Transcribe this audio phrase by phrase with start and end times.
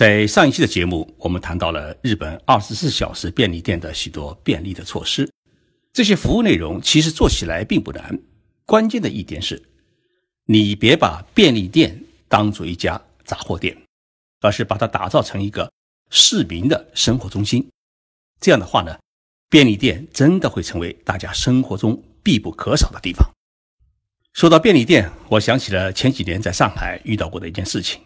[0.00, 5.30] 在上一期的节目，我们谈到了日本二十四小时便利店的许多便利的措施。
[5.92, 8.18] 这些服务内容其实做起来并不难，
[8.64, 9.62] 关键的一点是，
[10.46, 13.76] 你别把便利店当做一家杂货店，
[14.40, 15.70] 而是把它打造成一个
[16.08, 17.68] 市民的生活中心。
[18.40, 18.98] 这样的话呢，
[19.50, 23.30] 便利店真的会成为大家生活中必不可少的地方。
[24.32, 28.00] 说到便利店，我想起了前几年在上海遇到过的一件事情。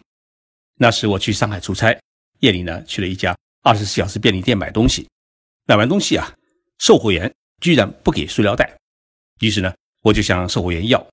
[0.77, 1.97] 那时我去上海出差，
[2.39, 5.07] 夜里呢去了一家二十四小时便利店买东西，
[5.65, 6.33] 买完东西啊，
[6.79, 8.77] 售货员居然不给塑料袋，
[9.39, 11.05] 于是呢我就向售货员要，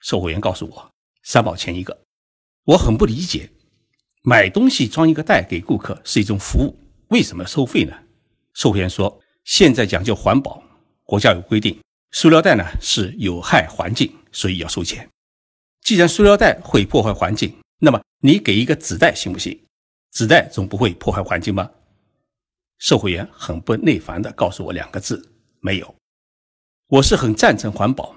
[0.00, 0.90] 售货员告诉我
[1.24, 1.98] 三毛钱一个，
[2.64, 3.50] 我很不理解，
[4.22, 6.78] 买东西装一个袋给顾客是一种服务，
[7.08, 7.92] 为什么收费呢？
[8.54, 10.62] 售货员说现在讲究环保，
[11.02, 11.76] 国家有规定，
[12.12, 15.08] 塑料袋呢是有害环境，所以要收钱。
[15.82, 19.58] 既然塑料袋会破坏环境，那么你给一个纸袋行不行？
[20.10, 21.70] 纸袋总不会破坏环境吧？
[22.78, 25.30] 售货员很不耐烦地告诉我两个字：
[25.60, 25.94] 没有。
[26.88, 28.14] 我是很赞成环保，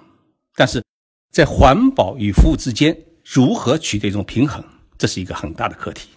[0.55, 0.83] 但是
[1.31, 4.63] 在环保与服务之间如何取得一种平衡，
[4.97, 6.09] 这是一个很大的课题。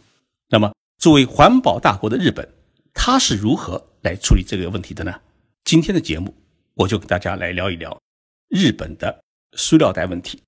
[0.48, 2.48] 那么，作为环保大国的日本，
[2.92, 5.20] 它是如何来处理这个问题的呢？
[5.64, 6.34] 今天的节目，
[6.74, 8.00] 我就跟大家来聊一聊
[8.48, 9.22] 日本的
[9.54, 10.40] 塑料袋问题。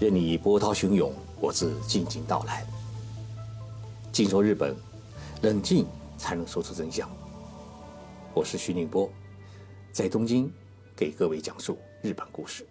[0.00, 2.64] 任你波涛汹涌，我自静静到来。
[4.10, 4.74] 静说日本，
[5.42, 7.06] 冷静才能说出真相。
[8.32, 9.12] 我是徐宁波，
[9.92, 10.50] 在东京
[10.96, 12.66] 给各位讲述日本故事。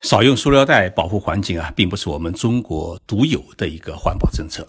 [0.00, 4.68] 少用塑料袋保护环境啊，并不是我们中国独有的一个环保政策。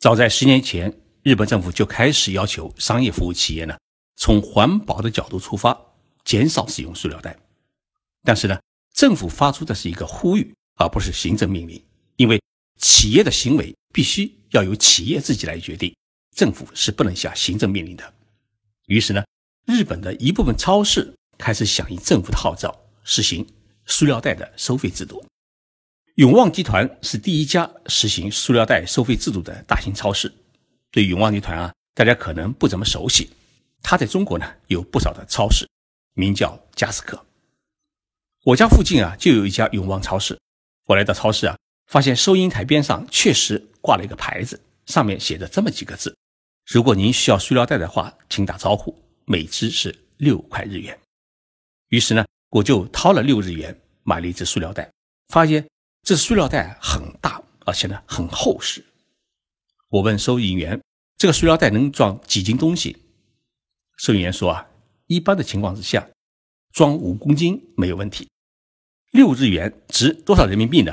[0.00, 3.76] 早在十年前，日本政府就开始要求商业服务企业呢，
[4.16, 5.80] 从环保的角度出发，
[6.24, 7.38] 减少使用塑料袋。
[8.24, 8.58] 但是呢，
[8.94, 11.82] 政府发出的是一个呼吁，而不是行政命令，
[12.14, 12.40] 因为
[12.80, 15.92] 企业的行为必须要由企业自己来决定，
[16.34, 18.14] 政府是不能下行政命令的。
[18.86, 19.24] 于是呢，
[19.66, 23.44] 日本的一部分超市开始响应政府的号召，实行
[23.84, 25.24] 塑料袋的收费制度。
[26.14, 30.32] 永旺集团是第一家实行塑料袋收费制度的大型超市。
[30.92, 33.28] 对永旺集团啊，大家可能不怎么熟悉，
[33.82, 35.68] 它在中国呢有不少的超市，
[36.12, 37.20] 名叫佳士克。
[38.44, 40.38] 我家附近啊，就有一家永旺超市。
[40.84, 41.56] 我来到超市啊，
[41.86, 46.14] 发现收银台边上确实挂了一个牌子，上面写着这么几个字
[46.70, 48.94] ：“如果您需要塑料袋的话，请打招呼，
[49.24, 50.98] 每只是六块日元。”
[51.88, 54.92] 于是呢，我就掏了六日元买了一只塑料袋，
[55.28, 55.66] 发现
[56.02, 58.84] 这塑料袋很大，而且呢很厚实。
[59.88, 60.78] 我问收银员
[61.16, 62.94] ：“这个塑料袋能装几斤东西？”
[63.96, 64.68] 收银员说：“啊，
[65.06, 66.06] 一般的情况之下，
[66.74, 68.28] 装五公斤没有问题。”
[69.14, 70.92] 六日元值多少人民币呢？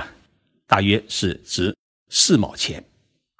[0.67, 1.75] 大约是值
[2.09, 2.85] 四毛钱。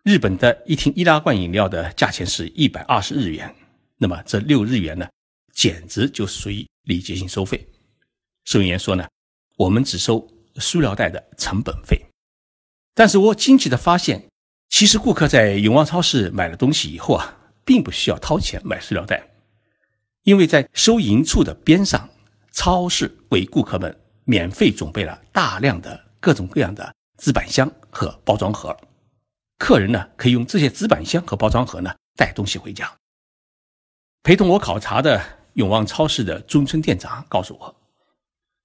[0.03, 3.55] 日本的一听易拉罐饮料的价钱是一百二十日元，
[3.99, 5.07] 那么这六日元呢，
[5.53, 7.63] 简直就属于礼节性收费。
[8.45, 9.07] 收银员说呢，
[9.55, 12.01] 我们只收塑料袋的成本费。
[12.95, 14.29] 但是我惊奇的发现，
[14.67, 19.29] 其实顾客在永旺超市买了东西以后啊，并不需要掏钱买塑料袋，
[20.23, 22.09] 因为在收银处的边上，
[22.51, 23.95] 超市为顾客们。
[24.25, 28.75] 免费准备了大量的各种各样的纸板箱和包装盒，
[29.57, 32.91] 客人呢可以用这些纸板箱和包装盒呢带东西回家。
[34.23, 35.21] 陪同我考察的
[35.53, 37.75] 永旺超市的中村店长告诉我，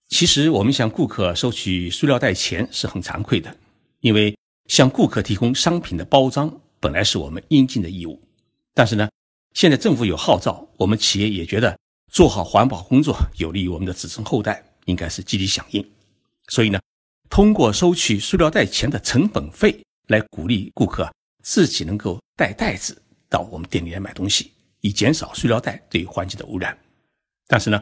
[0.09, 3.57] 其实我们向顾客收取塑料袋钱是很惭愧的，
[4.01, 4.37] 因为
[4.69, 8.21] 向顾客提供商品的包装本来是我们应尽的义务。
[8.75, 9.09] 但是呢，
[9.55, 11.79] 现在政府有号召，我们企业也觉得
[12.13, 14.63] 做好环保工作有利于我们的子孙后代。
[14.87, 15.89] 应该是积极响应，
[16.49, 16.81] 所以呢，
[17.29, 21.09] 通过收取塑料袋钱的成本费来鼓励顾客
[21.43, 26.77] 自己能够带袋子到我们店里来买东西，以减少塑料袋对环境的污染。
[27.47, 27.81] 但是呢，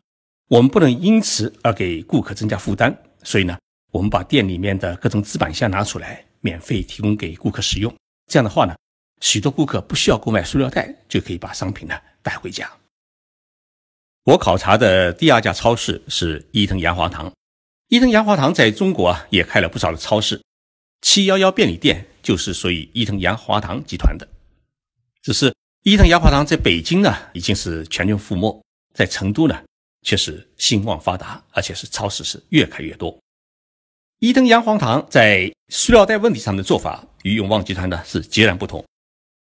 [0.48, 3.59] 我们不能因此而给顾客增加负担，所以呢，
[3.93, 7.94] 我们把店里面的各种纸板箱拿出来，免费提供给顾客使用。
[8.26, 8.75] 这样的话呢，
[9.20, 12.70] 许多顾客不需要购买塑料袋就可以把商品呢带回家。
[14.25, 17.31] 我考察的第二家超市是伊藤洋华堂。
[17.88, 20.43] 伊藤洋华堂在中国啊也开了不少的超市，
[21.03, 24.26] 七幺幺便利店就是属于伊藤洋华堂集团的。
[25.23, 29.62] 只是伊藤洋华堂在北京呢已经是全军覆没，在成都呢
[30.00, 33.15] 却是兴旺发达，而且是超市是越开越多。
[34.20, 38.82] 伊藤洋华堂在塑料袋问题上的做法与永旺集团呢是截然不同。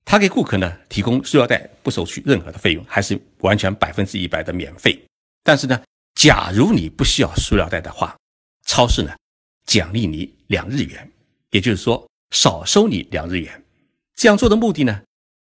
[0.05, 5.01] 他给顾客呢提供塑料袋，不收取任何的费用，还是完全百分之一百的免费。
[5.43, 5.81] 但是呢，
[6.15, 8.15] 假如你不需要塑料袋的话，
[8.67, 9.15] 超市呢
[9.65, 11.11] 奖励你两日元，
[11.51, 13.63] 也就是说少收你两日元。
[14.15, 15.01] 这样做的目的呢，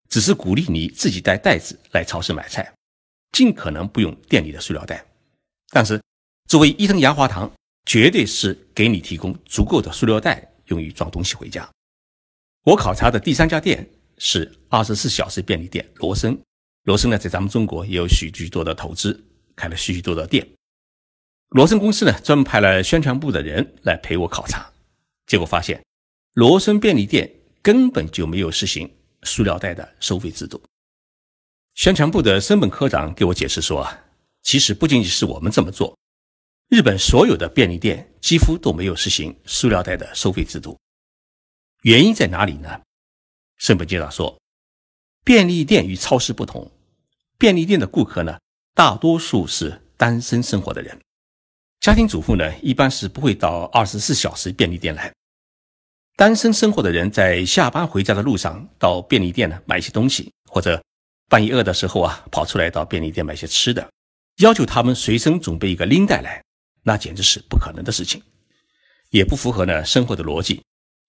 [0.09, 2.73] 只是鼓励你自己带袋子来超市买菜，
[3.33, 5.05] 尽可能不用店里的塑料袋。
[5.71, 6.01] 但是，
[6.49, 7.51] 作为伊藤洋华堂，
[7.85, 11.69] 绝对是给你提供足够的塑料袋，用于装东西回家。
[12.65, 13.87] 我考察的第三家店
[14.19, 16.39] 是二十四小时便利店罗森。
[16.85, 19.25] 罗森呢，在咱们中国也有许许多的投资，
[19.57, 20.47] 开了许许多的店。
[21.49, 24.71] 罗森公司呢，专门派了宣传部的人来陪我考察，
[25.27, 25.83] 结果发现，
[26.35, 27.31] 罗森便利店
[27.63, 28.91] 根本就没有实行
[29.23, 30.63] 塑料袋的收费制度。
[31.75, 34.05] 宣传部的森本科长给我解释说啊，
[34.43, 35.97] 其实不仅仅是我们这么做，
[36.69, 40.79] 日本所有的便利店几乎都没有实行塑料袋的收费制度。
[41.83, 42.81] 原因在哪里呢？
[43.59, 44.39] 森本介绍说，
[45.25, 46.71] 便利店与超市不同。
[47.39, 48.39] 便利店的顾客呢，
[48.75, 51.01] 大多数是单身生活的人，
[51.81, 55.13] 家庭主妇呢，一般是不会到二十四小时便利店来。
[56.17, 60.81] 单身生活的人在下班回家的路上到便利店呢买一些东西，或者
[61.29, 63.91] 半夜饿的时候啊，跑出来到便利店买些吃的，
[64.37, 66.43] 要求他们随身准备一个拎袋来，
[66.85, 68.23] 那简直是不可能的事情，
[69.11, 70.63] 也不符合呢生活的逻辑。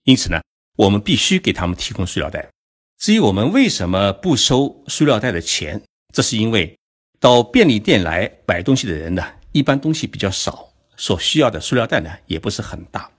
[0.06, 0.42] 因此呢，
[0.76, 2.50] 我们必须给他们提供塑料袋。
[2.98, 5.82] 至于我们为什么不收塑料袋的钱？
[6.14, 6.78] 这是因为
[7.20, 13.12] 到便利店来买东西的人呢，一般东西比较少，所需要的塑料袋呢也不是很大，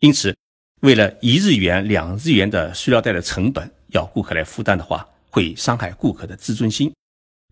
[0.00, 0.36] 因此，
[0.80, 6.92] 为了一日元、两日元的塑料袋的成本要顾客来负担的话，会伤害顾客的自尊心，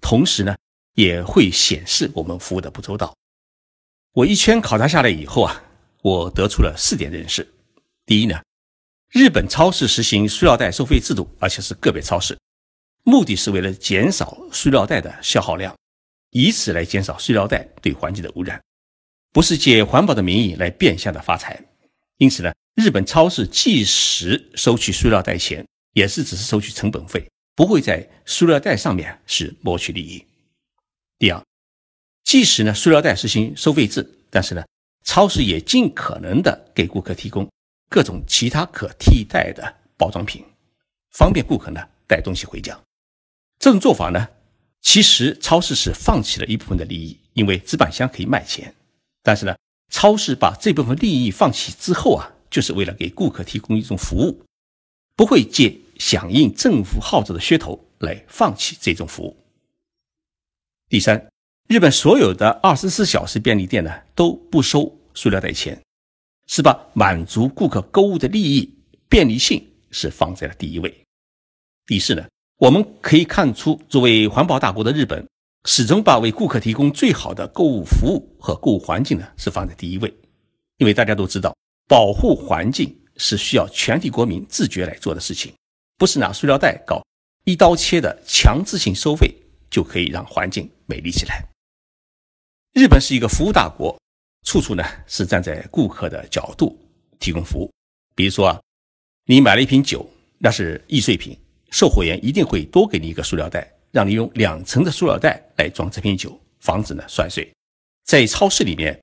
[0.00, 0.56] 同时呢，
[0.94, 3.14] 也会显示我们服务的不周到。
[4.14, 5.62] 我一圈考察下来以后啊，
[6.02, 7.46] 我得出了四点认识：
[8.04, 8.40] 第一呢，
[9.12, 12.34] 日本超市实行塑料袋收费制度，而且是个别超市。
[13.02, 15.76] 目的是为了减少塑料袋的消耗量，
[16.30, 18.58] 以此来减少塑料袋对环境的污染，
[19.30, 21.62] 不是借环保的名义来变相的发财。
[22.16, 25.62] 因此呢，日本超市即使收取塑料袋钱，
[25.92, 27.22] 也是只是收取成本费，
[27.54, 30.24] 不会在塑料袋上面是谋取利益。
[31.18, 31.44] 第二，
[32.24, 34.64] 即使呢塑料袋实行收费制，但是呢，
[35.04, 37.46] 超市也尽可能的给顾客提供
[37.92, 39.62] 各种其他可替代的
[39.98, 40.42] 包装品，
[41.10, 42.80] 方便顾客呢带东西回家。
[43.58, 44.26] 这种做法呢，
[44.80, 48.74] 其实超市是放弃了一部分的利益，因为纸板箱可以卖钱。
[49.22, 49.54] 但是呢，
[49.90, 54.42] 超市把这部分利益放弃之后啊，就是为了给顾客提供一种服务，
[55.14, 59.36] 不会借响应政府号召的噱头来放弃这种服务。
[60.88, 61.28] 第三，
[61.68, 65.78] 日本所有的二十四小时便利店呢都不收塑料袋钱，
[66.46, 68.72] 是把满足顾客购物的利益、
[69.08, 70.94] 便利性是放在了第一位。
[71.86, 72.24] 第四呢。
[72.58, 75.26] 我们可以看出，作为环保大国的日本，
[75.64, 80.14] 始终把为顾客提供最好的购物服务和购物环境呢是放在第一位。
[80.76, 81.52] 因为大家都知道，
[81.88, 85.52] 保护环境是需要全体国民自觉来做的事情，
[85.98, 87.04] 不是拿塑料袋搞
[87.46, 89.34] 一刀切的强制性收费
[89.68, 91.44] 就可以让环境美丽起来。
[92.74, 94.00] 日本是一个服务大国，
[94.44, 96.78] 处处呢是站在顾客的角度
[97.18, 97.70] 提供服务。
[98.14, 98.60] 比如说啊，
[99.26, 100.08] 你买了一瓶酒，
[100.38, 101.36] 那是易碎品。
[101.70, 107.50] 售货员一定会多给你一个塑料袋，让你用两层的塑料袋来装这瓶酒，防止呢摔碎。
[108.04, 109.00] 在超市里面，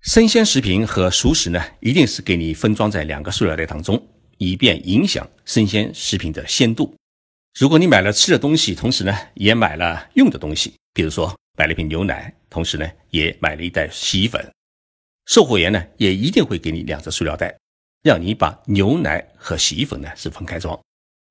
[0.00, 4.04] 生鲜食品和熟食呢，一定是给你分装在两个塑料袋当中，
[4.38, 6.92] 以便影响生鲜食品的鲜度。
[7.56, 14.44] 如果你买了吃的东西，同时呢也买了用的东西，比如说买了一瓶牛奶，同时呢也买了一袋洗衣粉，
[15.28, 17.54] 售货员呢也一定会给你两个塑料袋，
[18.02, 20.78] 让你把牛奶和洗衣粉呢是分开装。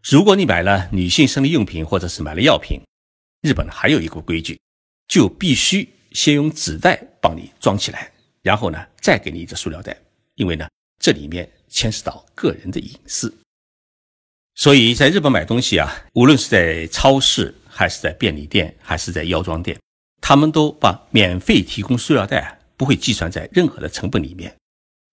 [0.07, 2.79] 如果你买了女性生理用品或者是买了药品，
[3.41, 4.59] 日本还有一个规矩，
[5.07, 8.11] 就必须先用纸袋帮你装起来，
[8.43, 9.97] 然后呢再给你一个塑料袋，
[10.35, 13.35] 因为呢这里面牵涉到个人的隐私。
[14.53, 19.79] 所以在日本买东西啊，无论是在超市还是在便利店还是在药妆店，
[20.21, 24.55] 他们都把免费提供塑料袋啊不会计算在任何的成本里面，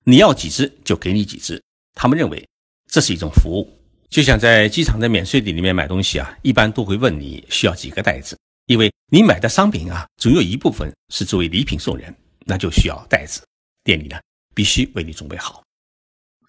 [0.05, 1.61] 你要几只就给你几只，
[1.95, 2.47] 他们认为
[2.91, 3.69] 这是一种服务。
[4.11, 13.43] 就像在机场的免税店里面买东西啊，一般都会问你需要几个袋子，因为你买的商品啊，总有一部分是作为礼品送人，那就需要袋子。
[13.83, 14.17] 店里呢
[14.55, 15.65] 必须为你准备好。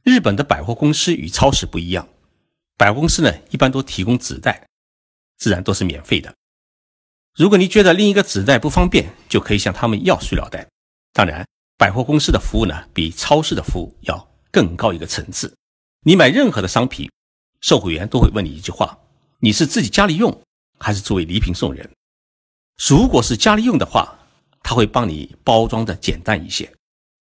[0.04, 2.08] 日本的百货公司与超市不一样，
[2.78, 4.64] 百货公司呢一般都提供纸袋，
[5.38, 6.32] 自然都是免费的。
[7.36, 10.68] 如果你觉得另一个纸袋不方便，就可以向他们要塑料袋。
[11.16, 15.56] 当然，百货公司的服务呢比超市的服务要更高一个层次。
[16.02, 17.10] 你买任何的商品。
[17.62, 19.00] 售货员都会问你一句话：
[19.40, 20.42] 你是自己家里用，
[20.78, 21.90] 还是作为礼品送人？
[22.78, 24.14] 如果是家里用的话，
[24.62, 26.68] 他会帮你包装的简单一些；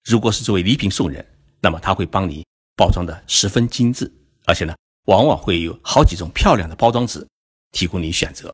[0.03, 1.25] 如果是作为礼品送人，
[1.61, 2.45] 那么他会帮你
[2.77, 4.13] 包装的十分精致，
[4.45, 4.75] 而且呢，
[5.07, 7.25] 往往会有好几种漂亮的包装纸
[7.71, 8.53] 提供你选择，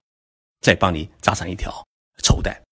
[0.61, 1.83] 再帮你扎上一条
[2.23, 2.63] 绸带。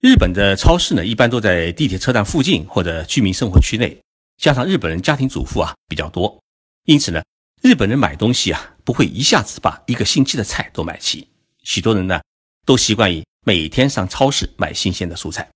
[0.00, 4.00] 日本的超市呢，一般都在地铁车站附近或者居民生活区内，
[4.38, 6.42] 加上日本人家庭主妇啊比较多，
[6.84, 7.22] 因此呢，
[7.60, 11.28] 日本人买东西啊不会一下子把一个星期的菜都买齐，
[11.62, 12.18] 许多人呢
[12.64, 15.46] 都习惯于每天上超市买新鲜的蔬菜，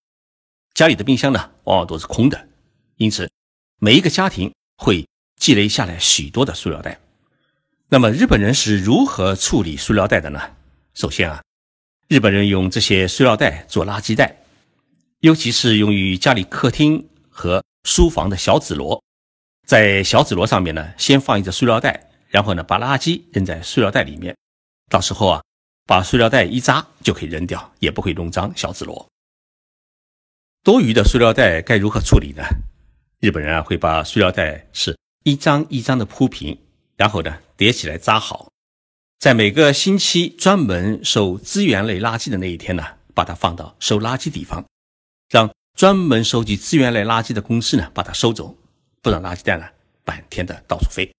[0.75, 2.49] 家里的冰箱呢往往都是空的，
[2.97, 3.31] 因此。
[3.81, 5.07] 每一个家庭会
[5.39, 6.99] 积累下来许多的塑料袋。
[7.89, 10.41] 那么日本人是如何处理塑料袋的呢？
[10.95, 11.43] 首先啊，
[12.09, 14.37] 日本人用这些塑料袋做垃圾袋，
[15.21, 19.03] 尤其是用于家里客厅和书房的小纸箩。
[19.67, 24.37] 在小纸箩上面呢，先放一个塑料袋，然后呢，把垃圾扔在塑料袋里面。
[24.91, 25.43] 到时候啊，
[25.87, 29.09] 把塑料袋一扎就可以扔掉，也不会弄脏小纸箩。
[30.63, 32.43] 多余的塑料袋该如何处理呢？
[33.21, 36.59] 日本人啊会把塑料袋是一张一张的铺平，
[36.97, 38.51] 然后呢叠起来扎好，
[39.19, 44.65] 在每个星期专门收资源类垃圾的那一天呢，把它放到收垃圾地方，
[45.31, 48.57] 让专门收集资源类垃圾的公司呢把它收走，
[49.01, 49.65] 不让垃圾袋呢
[50.05, 51.11] 半天的到处飞。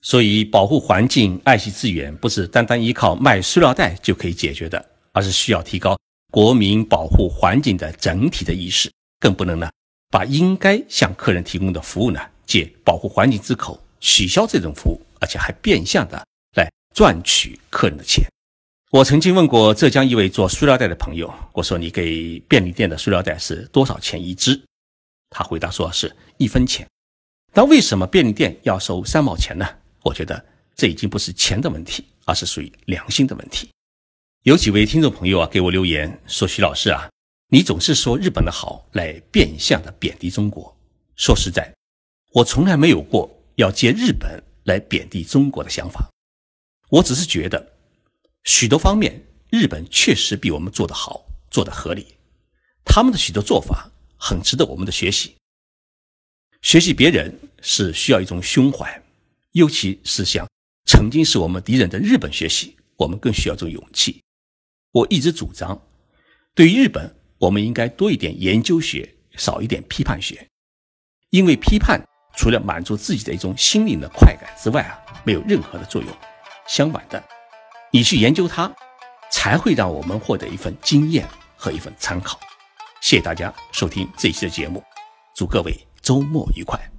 [0.00, 5.96] 所以保护环境、爱惜资源，不是单单依靠卖塑料袋就可以解决的，而是需要提高
[6.32, 9.70] 国民保护环境的整体的意识，更不能呢。
[10.10, 16.26] 把应该向客人提供的服务呢，借保护环境之口取消这种服务，而且还变相的
[16.92, 18.24] 赚取客人的钱。
[18.90, 24.60] 我曾经问过浙江一位做塑料袋的朋友，我说：“你给便利店的塑料袋是多少钱一只？”
[25.30, 26.86] 他回答说：“是一分钱。”
[27.54, 29.66] 那为什么便利店要收三毛钱呢？
[30.02, 30.44] 我觉得
[30.74, 33.70] 这已经不是钱的问题，而是属于良心的问题。
[34.42, 37.08] 有几位听众朋友啊，给我留言说：“徐老师啊。”
[37.48, 40.74] 你总是说日本的好，来变相的贬低中国。
[41.16, 41.70] 说实在，
[42.32, 46.08] 我从来没有过要借日本来贬低中国的想法。
[46.92, 47.72] 我只是觉得，
[48.44, 52.06] 许多方面日本确实比我们做得好，做得合理。
[52.84, 55.34] 他们的许多做法很值得我们的学习。
[56.60, 59.02] 学习别人是需要一种胸怀，
[59.52, 60.46] 尤其是向
[60.84, 64.22] 曾经是我们敌人的日本学习，我们更需要这种勇气。
[64.90, 65.80] 我一直主张，
[66.54, 67.14] 对于日本。
[67.38, 70.46] 我们应该多一点研究学，少一点批判学，
[71.30, 72.00] 因为批判
[72.36, 74.94] 除了满足自己的一种心灵的快感之外啊，
[75.24, 76.31] 没有任何的作用。
[76.66, 77.22] 相反的，
[77.90, 78.70] 你去研究它，
[79.30, 82.38] 才会让我们获得一份经验和一份参考。
[83.00, 84.82] 谢谢大家收听这一期的节目，
[85.34, 86.91] 祝各位周末愉快。